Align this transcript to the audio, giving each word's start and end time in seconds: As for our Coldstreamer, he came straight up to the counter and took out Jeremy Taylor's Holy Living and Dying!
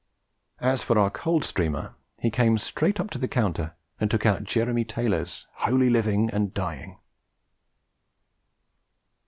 As 0.57 0.81
for 0.81 0.97
our 0.97 1.11
Coldstreamer, 1.11 1.93
he 2.17 2.31
came 2.31 2.57
straight 2.57 2.99
up 2.99 3.11
to 3.11 3.19
the 3.19 3.27
counter 3.27 3.75
and 3.99 4.09
took 4.09 4.25
out 4.25 4.45
Jeremy 4.45 4.83
Taylor's 4.83 5.45
Holy 5.57 5.91
Living 5.91 6.27
and 6.31 6.55
Dying! 6.55 6.97